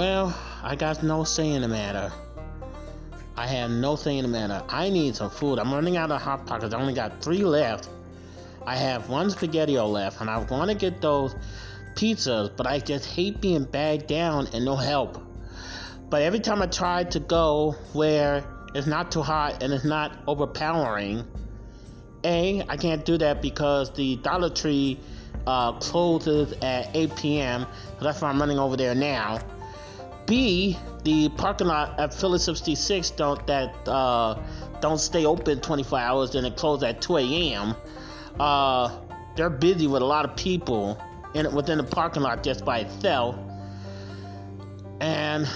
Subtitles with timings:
[0.00, 2.10] Well, I got no say in the matter.
[3.40, 4.62] I have no say in the matter.
[4.68, 5.58] I need some food.
[5.58, 6.74] I'm running out of hot pockets.
[6.74, 7.88] I only got three left.
[8.66, 11.34] I have one spaghettio left, and I want to get those
[11.94, 15.22] pizzas, but I just hate being bagged down and no help.
[16.10, 20.18] But every time I try to go where it's not too hot and it's not
[20.26, 21.24] overpowering,
[22.24, 25.00] A, I can't do that because the Dollar Tree
[25.46, 27.66] uh, closes at 8 p.m.
[28.00, 29.40] So that's why I'm running over there now.
[30.30, 34.40] B, the parking lot at Phillips 66 don't that uh,
[34.80, 37.74] don't stay open 24 hours and it closes at 2 a.m.
[38.38, 38.96] Uh,
[39.34, 41.02] they're busy with a lot of people
[41.34, 43.34] in within the parking lot just by itself,
[45.00, 45.48] and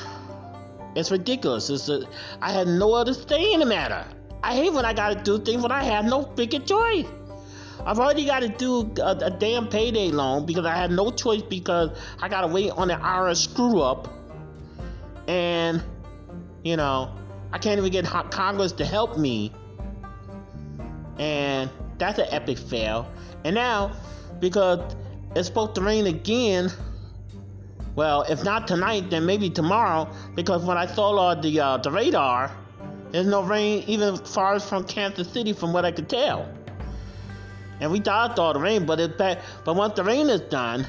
[0.96, 1.70] it's ridiculous.
[1.70, 2.02] It's a,
[2.42, 4.04] I had no other say in the matter.
[4.42, 7.06] I hate when I gotta do things when I have no freaking choice.
[7.86, 11.42] I've already got to do a, a, damn payday loan because I had no choice
[11.42, 14.08] because I got to wait on the IRS screw up.
[15.26, 15.82] And,
[16.62, 17.14] you know,
[17.52, 19.52] I can't even get Congress to help me.
[21.18, 23.10] And that's an epic fail.
[23.44, 23.96] And now,
[24.40, 24.96] because
[25.36, 26.70] it's supposed to rain again,
[27.94, 30.08] well, if not tonight, then maybe tomorrow.
[30.34, 32.50] Because when I saw the uh, the radar,
[33.12, 36.48] there's no rain even far as from Kansas City, from what I could tell.
[37.80, 40.86] And we thought all the rain, but it but once the rain is done,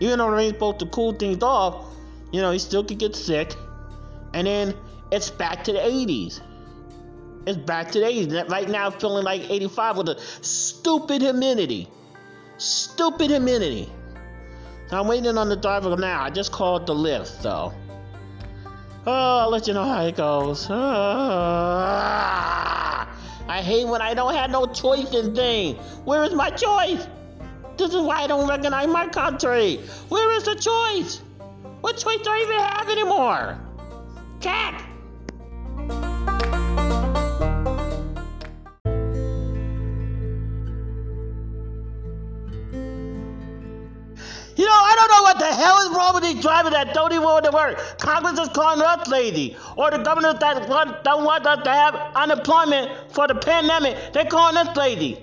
[0.00, 1.86] even though the rain's supposed to cool things off,
[2.32, 3.54] you know, you still could get sick.
[4.34, 4.74] And then
[5.12, 6.40] it's back to the 80s.
[7.46, 8.50] It's back to the 80s.
[8.50, 11.88] Right now, feeling like 85 with a stupid humidity.
[12.58, 13.88] Stupid humidity.
[14.88, 16.24] So I'm waiting on the driver now.
[16.24, 17.72] I just called the Lyft, though.
[19.06, 20.66] Oh, I'll let you know how it goes.
[20.70, 21.96] Ah,
[23.46, 25.78] I hate when I don't have no choice in things.
[26.04, 27.06] Where is my choice?
[27.76, 29.76] This is why I don't recognize my country.
[30.08, 31.20] Where is the choice?
[31.82, 33.60] What choice do I even have anymore?
[34.44, 34.78] Cat!
[44.54, 47.10] You know, I don't know what the hell is wrong with these drivers that don't
[47.12, 47.78] even want to work.
[47.98, 49.56] Congress is calling us lazy.
[49.78, 54.26] Or the governors that want, don't want us to have unemployment for the pandemic, they're
[54.26, 55.18] calling us lazy.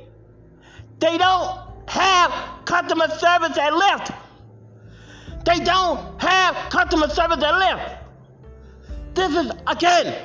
[0.98, 4.16] They don't have customer service at Lyft.
[5.46, 8.01] They don't have customer service at Lyft.
[9.14, 10.16] This is, again,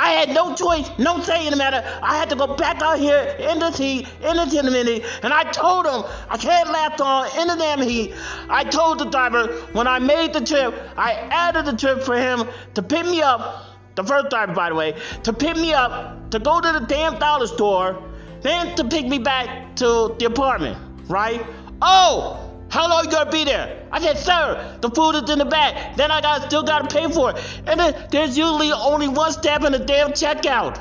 [0.00, 1.84] I had no choice, no say in the matter.
[2.02, 5.44] I had to go back out here in this heat, in this humidity, and I
[5.44, 8.14] told him I can't last on in the damn heat.
[8.48, 12.48] I told the driver when I made the trip, I added the trip for him
[12.74, 13.66] to pick me up.
[13.94, 17.18] The first driver, by the way, to pick me up, to go to the damn
[17.18, 18.02] dollar store,
[18.40, 21.44] then to pick me back to the apartment, right?
[21.82, 22.39] Oh,
[22.70, 23.86] how long you gonna be there?
[23.90, 25.96] I said, sir, the food is in the back.
[25.96, 27.60] Then I got still gotta pay for it.
[27.66, 30.80] And then there's usually only one step in the damn checkout.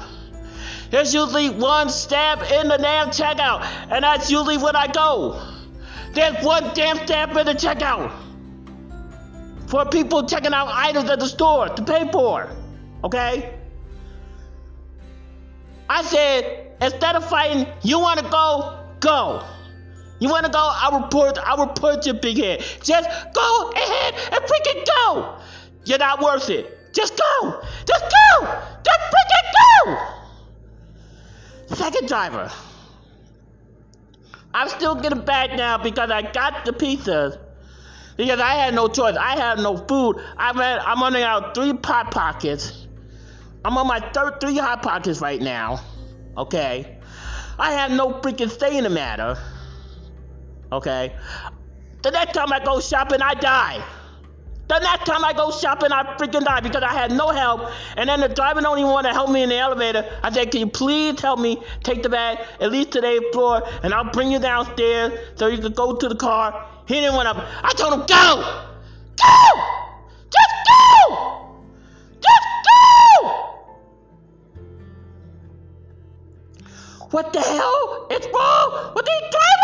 [0.91, 5.41] There's usually one step in the damn checkout, and that's usually when I go.
[6.13, 8.11] There's one damn step in the checkout
[9.67, 12.49] for people checking out items at the store to pay for.
[13.03, 13.53] Okay?
[15.89, 19.43] I said, instead of fighting, you wanna go, go.
[20.19, 20.59] You wanna go?
[20.59, 22.63] I'll report I'll report your big head.
[22.83, 25.37] Just go ahead and freaking go.
[25.85, 26.93] You're not worth it.
[26.93, 27.61] Just go.
[27.85, 28.45] Just go.
[28.83, 29.51] Just freaking
[29.85, 29.97] go.
[31.75, 32.51] Second driver.
[34.53, 37.37] I'm still getting back now because I got the pizzas.
[38.17, 39.15] Because I had no choice.
[39.15, 40.17] I had no food.
[40.37, 42.87] I'm I'm running out three pot pockets.
[43.63, 45.79] I'm on my third three hot pockets right now.
[46.37, 46.97] Okay.
[47.57, 49.37] I have no freaking say in the matter.
[50.71, 51.15] Okay?
[52.01, 53.83] The next time I go shopping, I die.
[54.69, 57.71] The next time I go shopping, I freaking die because I had no help.
[57.97, 60.05] And then the driver don't even want to help me in the elevator.
[60.21, 63.63] I said, Can you please help me take the bag at least to the floor
[63.81, 66.67] and I'll bring you downstairs so you can go to the car.
[66.85, 67.47] He didn't want to.
[67.63, 68.65] I told him, Go!
[69.17, 69.37] Go!
[70.29, 71.57] Just go!
[72.21, 73.49] Just go!
[77.09, 79.58] What the hell is wrong with these drivers?